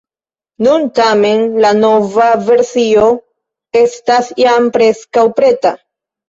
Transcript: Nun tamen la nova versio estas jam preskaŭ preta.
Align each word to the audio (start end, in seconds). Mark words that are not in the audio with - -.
Nun 0.67 0.85
tamen 0.99 1.43
la 1.65 1.71
nova 1.81 2.29
versio 2.47 3.05
estas 3.83 4.31
jam 4.45 4.71
preskaŭ 4.79 5.29
preta. 5.43 5.77